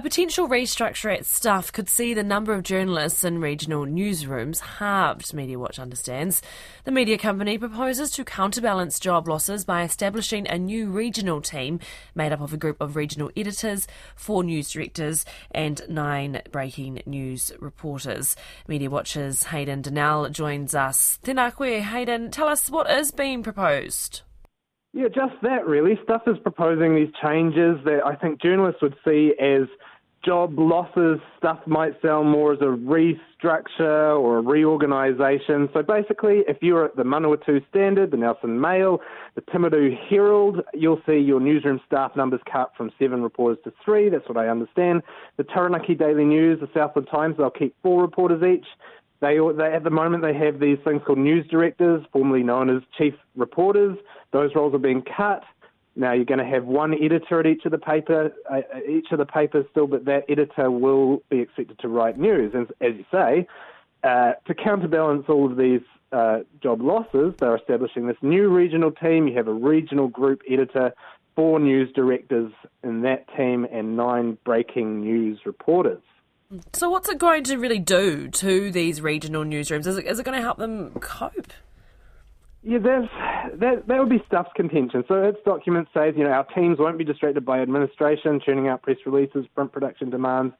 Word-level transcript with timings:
a 0.00 0.02
potential 0.02 0.48
restructure 0.48 1.14
at 1.14 1.26
Stuff 1.26 1.70
could 1.70 1.86
see 1.86 2.14
the 2.14 2.22
number 2.22 2.54
of 2.54 2.62
journalists 2.62 3.22
in 3.22 3.38
regional 3.38 3.84
newsrooms 3.84 4.60
halved, 4.60 5.34
Media 5.34 5.58
Watch 5.58 5.78
understands. 5.78 6.40
The 6.84 6.90
media 6.90 7.18
company 7.18 7.58
proposes 7.58 8.10
to 8.12 8.24
counterbalance 8.24 8.98
job 8.98 9.28
losses 9.28 9.66
by 9.66 9.82
establishing 9.82 10.48
a 10.48 10.56
new 10.56 10.88
regional 10.88 11.42
team 11.42 11.80
made 12.14 12.32
up 12.32 12.40
of 12.40 12.54
a 12.54 12.56
group 12.56 12.80
of 12.80 12.96
regional 12.96 13.30
editors, 13.36 13.86
four 14.16 14.42
news 14.42 14.70
directors, 14.70 15.26
and 15.50 15.82
nine 15.86 16.40
breaking 16.50 17.02
news 17.04 17.52
reporters. 17.60 18.36
Media 18.66 18.88
Watch's 18.88 19.42
Hayden 19.42 19.82
Donnell 19.82 20.30
joins 20.30 20.74
us. 20.74 21.18
Tēnā 21.22 21.54
koe, 21.54 21.82
Hayden. 21.82 22.30
Tell 22.30 22.48
us 22.48 22.70
what 22.70 22.90
is 22.90 23.10
being 23.10 23.42
proposed. 23.42 24.22
Yeah, 24.92 25.06
just 25.06 25.34
that 25.42 25.66
really. 25.66 25.98
Stuff 26.02 26.22
is 26.26 26.36
proposing 26.42 26.96
these 26.96 27.12
changes 27.22 27.78
that 27.84 28.00
I 28.04 28.16
think 28.16 28.42
journalists 28.42 28.82
would 28.82 28.96
see 29.04 29.34
as 29.40 29.68
job 30.24 30.58
losses. 30.58 31.20
Stuff 31.38 31.60
might 31.66 31.92
sound 32.02 32.28
more 32.28 32.52
as 32.52 32.60
a 32.60 32.64
restructure 32.64 34.18
or 34.18 34.38
a 34.38 34.40
reorganisation. 34.42 35.68
So 35.72 35.82
basically, 35.82 36.42
if 36.48 36.58
you're 36.60 36.84
at 36.84 36.96
the 36.96 37.04
Manawatu 37.04 37.66
Standard, 37.68 38.10
the 38.10 38.16
Nelson 38.16 38.60
Mail, 38.60 38.98
the 39.36 39.42
Timaru 39.42 39.96
Herald, 40.08 40.62
you'll 40.74 41.00
see 41.06 41.18
your 41.18 41.40
newsroom 41.40 41.80
staff 41.86 42.16
numbers 42.16 42.40
cut 42.50 42.72
from 42.76 42.90
seven 42.98 43.22
reporters 43.22 43.58
to 43.64 43.72
three. 43.84 44.08
That's 44.08 44.28
what 44.28 44.36
I 44.36 44.48
understand. 44.48 45.02
The 45.36 45.44
Taranaki 45.44 45.94
Daily 45.94 46.24
News, 46.24 46.60
the 46.60 46.68
Southland 46.74 47.08
Times, 47.10 47.36
they'll 47.38 47.50
keep 47.50 47.76
four 47.82 48.02
reporters 48.02 48.42
each. 48.42 48.66
They, 49.20 49.38
they 49.56 49.72
at 49.72 49.84
the 49.84 49.90
moment 49.90 50.22
they 50.22 50.34
have 50.34 50.60
these 50.60 50.78
things 50.82 51.02
called 51.06 51.18
news 51.18 51.46
directors, 51.48 52.04
formerly 52.12 52.42
known 52.42 52.74
as 52.74 52.82
chief 52.96 53.14
reporters. 53.36 53.96
Those 54.32 54.54
roles 54.54 54.74
are 54.74 54.78
being 54.78 55.02
cut. 55.02 55.42
Now 55.96 56.12
you're 56.12 56.24
going 56.24 56.38
to 56.38 56.44
have 56.44 56.64
one 56.64 56.94
editor 56.94 57.40
at 57.40 57.46
each 57.46 57.64
of 57.64 57.72
the 57.72 57.78
paper, 57.78 58.32
uh, 58.50 58.60
each 58.88 59.08
of 59.10 59.18
the 59.18 59.26
papers 59.26 59.66
still, 59.70 59.86
but 59.86 60.04
that 60.04 60.24
editor 60.28 60.70
will 60.70 61.22
be 61.28 61.40
expected 61.40 61.78
to 61.80 61.88
write 61.88 62.18
news. 62.18 62.52
And 62.54 62.68
as 62.80 62.96
you 62.96 63.04
say, 63.10 63.46
uh, 64.02 64.32
to 64.46 64.54
counterbalance 64.54 65.24
all 65.28 65.50
of 65.50 65.56
these 65.56 65.82
uh, 66.12 66.40
job 66.62 66.80
losses, 66.80 67.34
they're 67.38 67.56
establishing 67.56 68.06
this 68.06 68.16
new 68.22 68.48
regional 68.48 68.92
team. 68.92 69.28
You 69.28 69.36
have 69.36 69.48
a 69.48 69.52
regional 69.52 70.08
group 70.08 70.42
editor, 70.48 70.92
four 71.36 71.58
news 71.58 71.92
directors 71.92 72.52
in 72.82 73.02
that 73.02 73.26
team, 73.36 73.66
and 73.70 73.96
nine 73.96 74.38
breaking 74.44 75.02
news 75.02 75.40
reporters. 75.44 76.02
So, 76.72 76.90
what's 76.90 77.08
it 77.08 77.18
going 77.18 77.44
to 77.44 77.58
really 77.58 77.78
do 77.78 78.28
to 78.28 78.72
these 78.72 79.00
regional 79.00 79.44
newsrooms? 79.44 79.86
Is 79.86 79.98
it, 79.98 80.06
is 80.06 80.18
it 80.18 80.24
going 80.24 80.36
to 80.36 80.42
help 80.42 80.58
them 80.58 80.90
cope? 80.98 81.52
Yeah, 82.62 82.78
there's, 82.78 83.08
that, 83.58 83.88
that 83.88 83.98
would 83.98 84.10
be 84.10 84.22
Stuff's 84.26 84.50
contention. 84.54 85.02
So 85.08 85.22
its 85.22 85.38
document 85.46 85.88
says, 85.94 86.14
you 86.16 86.24
know, 86.24 86.30
our 86.30 86.44
teams 86.44 86.78
won't 86.78 86.98
be 86.98 87.04
distracted 87.04 87.44
by 87.44 87.60
administration, 87.60 88.40
churning 88.44 88.68
out 88.68 88.82
press 88.82 88.98
releases, 89.06 89.46
print 89.54 89.72
production 89.72 90.10
demands. 90.10 90.54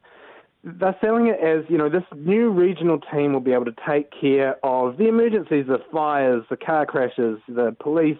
They're 0.65 0.97
selling 1.01 1.27
it 1.27 1.41
as, 1.41 1.65
you 1.69 1.77
know, 1.77 1.91
this 1.91 2.05
new 2.17 2.51
regional 2.51 3.01
team 3.13 3.35
will 3.35 3.41
be 3.41 3.53
able 3.53 3.67
to 3.67 3.75
take 3.87 4.11
care 4.19 4.57
of 4.65 4.97
the 4.97 5.09
emergencies, 5.09 5.67
the 5.67 5.79
fires, 5.93 6.45
the 6.49 6.57
car 6.57 6.87
crashes, 6.87 7.39
the 7.49 7.77
police 7.81 8.19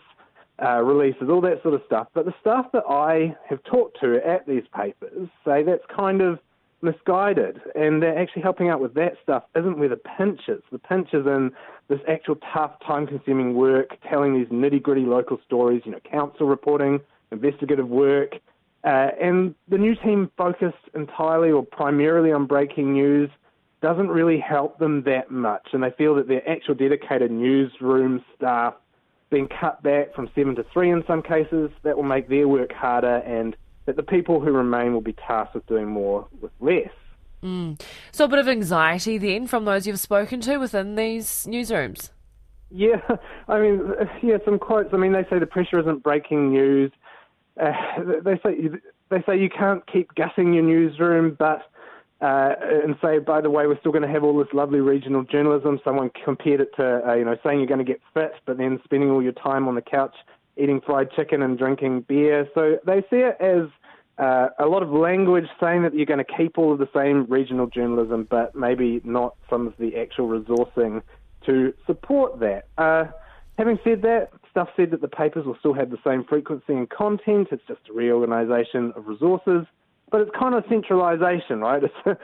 uh, 0.63 0.83
releases, 0.83 1.31
all 1.31 1.41
that 1.41 1.63
sort 1.63 1.75
of 1.75 1.81
stuff. 1.87 2.09
But 2.13 2.27
the 2.27 2.35
stuff 2.41 2.67
that 2.73 2.85
I 2.89 3.35
have 3.49 3.63
talked 3.65 3.99
to 4.03 4.21
at 4.27 4.47
these 4.47 4.65
papers 4.75 5.29
say 5.45 5.63
that's 5.63 5.85
kind 5.95 6.21
of 6.21 6.39
misguided, 6.83 7.61
and 7.75 8.03
they're 8.03 8.19
actually 8.19 8.43
helping 8.43 8.69
out 8.69 8.81
with 8.81 8.95
that 8.95 9.15
stuff 9.23 9.45
isn't 9.55 9.79
where 9.79 9.89
the 9.89 10.01
pinch 10.19 10.41
is. 10.49 10.63
The 10.73 10.79
pinch 10.79 11.09
is 11.13 11.27
in 11.27 11.53
this 11.89 12.01
actual 12.09 12.37
tough, 12.53 12.73
time-consuming 12.87 13.55
work, 13.55 13.99
telling 14.09 14.35
these 14.35 14.49
nitty-gritty 14.49 15.03
local 15.03 15.39
stories, 15.45 15.83
you 15.85 15.93
know, 15.93 16.01
council 16.11 16.47
reporting, 16.47 17.01
investigative 17.33 17.89
work, 17.89 18.35
uh, 18.85 19.09
and 19.21 19.55
the 19.69 19.77
new 19.77 19.95
team 19.95 20.31
focused 20.39 20.89
entirely 20.95 21.51
or 21.51 21.63
primarily 21.63 22.33
on 22.33 22.47
breaking 22.47 22.95
news 22.95 23.29
doesn't 23.83 24.09
really 24.09 24.39
help 24.39 24.79
them 24.79 25.03
that 25.05 25.31
much, 25.31 25.69
and 25.73 25.83
they 25.83 25.91
feel 25.91 26.15
that 26.15 26.29
their 26.29 26.47
actual 26.49 26.75
dedicated 26.75 27.31
newsroom 27.31 28.25
staff 28.37 28.75
being 29.31 29.49
cut 29.49 29.83
back 29.83 30.15
from 30.15 30.29
seven 30.35 30.55
to 30.55 30.65
three 30.73 30.91
in 30.91 31.05
some 31.07 31.23
cases, 31.23 31.71
that 31.83 31.97
will 31.97 32.05
make 32.05 32.29
their 32.29 32.49
work 32.49 32.73
harder 32.73 33.19
and 33.19 33.57
that 33.91 33.97
the 33.97 34.03
people 34.03 34.41
who 34.41 34.53
remain 34.53 34.93
will 34.93 35.01
be 35.01 35.15
tasked 35.27 35.55
with 35.55 35.67
doing 35.67 35.89
more 35.89 36.29
with 36.41 36.53
less. 36.61 36.91
Mm. 37.43 37.81
So 38.13 38.27
a 38.27 38.29
bit 38.29 38.39
of 38.39 38.49
anxiety 38.49 39.19
then 39.19 39.47
from 39.47 39.65
those 39.65 39.87
you've 39.87 39.99
spoken 39.99 40.41
to 40.43 40.59
within 40.59 40.95
these 40.95 41.47
newsrooms. 41.49 42.11
Yeah, 42.71 43.01
I 43.49 43.59
mean, 43.59 43.81
yeah, 44.23 44.37
some 44.45 44.59
quotes. 44.59 44.91
I 44.93 44.97
mean, 44.97 45.13
they 45.13 45.25
say 45.29 45.41
the 45.41 45.47
pressure 45.47 45.81
isn't 45.81 46.05
breaking 46.05 46.53
news. 46.53 46.93
Uh, 47.61 47.73
they 48.23 48.39
say 48.45 48.71
they 49.11 49.23
say 49.27 49.39
you 49.39 49.51
can't 49.51 49.85
keep 49.91 50.15
gutting 50.15 50.55
your 50.55 50.63
newsroom, 50.63 51.37
but 51.37 51.63
uh, 52.21 52.55
and 52.85 52.95
say, 53.03 53.19
by 53.19 53.41
the 53.41 53.51
way, 53.51 53.67
we're 53.67 53.81
still 53.81 53.93
going 53.93 54.07
to 54.07 54.09
have 54.09 54.23
all 54.23 54.39
this 54.39 54.53
lovely 54.53 54.81
regional 54.81 55.25
journalism. 55.25 55.81
Someone 55.83 56.11
compared 56.25 56.61
it 56.61 56.71
to, 56.77 57.03
uh, 57.09 57.15
you 57.15 57.25
know, 57.25 57.37
saying 57.43 57.59
you're 57.59 57.67
going 57.67 57.85
to 57.85 57.93
get 57.93 58.01
fit, 58.15 58.33
but 58.47 58.59
then 58.59 58.79
spending 58.85 59.11
all 59.11 59.23
your 59.23 59.33
time 59.33 59.67
on 59.67 59.75
the 59.75 59.83
couch 59.83 60.15
eating 60.57 60.81
fried 60.81 61.11
chicken 61.13 61.43
and 61.43 61.59
drinking 61.59 62.03
beer. 62.03 62.49
So 62.55 62.79
they 62.87 63.03
see 63.11 63.17
it 63.17 63.37
as 63.41 63.69
uh, 64.19 64.49
a 64.59 64.67
lot 64.67 64.83
of 64.83 64.91
language 64.91 65.47
saying 65.61 65.83
that 65.83 65.95
you're 65.95 66.07
going 66.07 66.25
to 66.25 66.37
keep 66.37 66.59
all 66.59 66.73
of 66.73 66.79
the 66.79 66.89
same 66.95 67.27
regional 67.27 67.67
journalism, 67.67 68.27
but 68.31 68.55
maybe 68.55 69.01
not 69.05 69.35
some 69.49 69.67
of 69.67 69.75
the 69.79 69.97
actual 69.97 70.29
resourcing 70.29 71.03
to 71.47 71.73
support 71.87 72.41
that. 72.41 72.65
Uh, 72.77 73.05
having 73.57 73.79
said 73.83 74.03
that, 74.03 74.31
Stuff 74.51 74.69
said 74.77 74.91
that 74.91 75.01
the 75.01 75.09
papers 75.09 75.47
will 75.47 75.57
still 75.61 75.75
have 75.75 75.91
the 75.91 75.99
same 76.05 76.25
frequency 76.25 76.73
and 76.73 76.91
content. 76.91 77.49
It's 77.53 77.63
just 77.69 77.81
a 77.89 77.93
reorganisation 77.93 78.93
of 78.97 79.07
resources 79.07 79.65
but 80.11 80.21
it's 80.21 80.31
kind 80.39 80.55
of 80.55 80.65
centralisation, 80.69 81.61
right? 81.61 81.83
It's 81.91 82.07
a, 82.07 82.17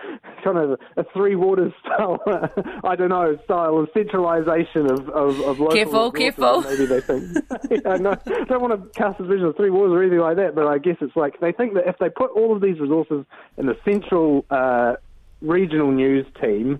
kind 0.45 0.59
of 0.59 0.79
a 0.97 1.05
three 1.13 1.35
waters 1.35 1.73
style, 1.85 2.21
I 2.85 2.95
don't 2.95 3.09
know, 3.09 3.37
style 3.45 3.79
of 3.79 3.89
centralisation 3.95 4.91
of, 4.91 5.09
of, 5.09 5.41
of 5.41 5.59
local 5.59 5.75
Careful, 5.75 6.13
careful. 6.13 6.63
Maybe 6.63 6.87
they 6.87 7.01
think. 7.01 7.37
yeah, 7.71 7.97
no, 7.97 8.11
I 8.13 8.45
don't 8.45 8.63
want 8.63 8.81
to 8.81 8.89
cast 8.91 9.19
a 9.21 9.25
vision 9.25 9.47
of 9.47 9.57
three 9.57 9.71
waters 9.71 9.93
or 9.93 10.03
anything 10.03 10.21
like 10.21 10.37
that, 10.37 10.55
but 10.55 10.67
I 10.67 10.79
guess 10.79 10.97
it's 11.01 11.17
like 11.17 11.41
they 11.41 11.53
think 11.53 11.75
that 11.75 11.89
if 11.89 11.97
they 11.99 12.09
put 12.11 12.31
all 12.33 12.55
of 12.55 12.63
these 12.63 12.79
resources 12.79 13.25
in 13.57 13.67
the 13.67 13.77
central 13.85 14.45
uh, 14.51 14.95
regional 15.41 15.91
news 15.91 16.27
team, 16.41 16.79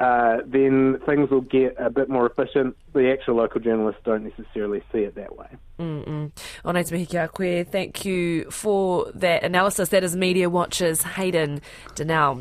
uh, 0.00 0.38
then 0.46 0.98
things 1.06 1.30
will 1.30 1.42
get 1.42 1.74
a 1.78 1.90
bit 1.90 2.08
more 2.08 2.26
efficient. 2.26 2.76
The 2.92 3.10
actual 3.12 3.36
local 3.36 3.60
journalists 3.60 4.00
don't 4.04 4.24
necessarily 4.24 4.82
see 4.92 5.00
it 5.00 5.14
that 5.14 5.36
way. 5.36 5.46
Mm-mm. 5.78 6.30
Ona 6.64 7.28
koe, 7.28 7.64
thank 7.64 8.04
you 8.04 8.50
for 8.50 9.10
that 9.14 9.42
analysis. 9.42 9.88
That 9.88 10.04
is 10.04 10.14
Media 10.14 10.48
Watch's 10.48 11.02
Hayden 11.02 11.60
Donnell. 11.94 12.30